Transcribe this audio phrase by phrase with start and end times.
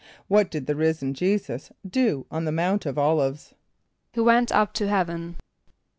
[0.17, 3.53] = What did the risen J[=e]´[s+]us do on the Mount of [)O]l´[)i]ve[s+]?
[4.13, 5.35] =He went up to heaven.